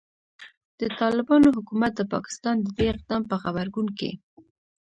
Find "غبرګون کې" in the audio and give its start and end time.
3.43-4.11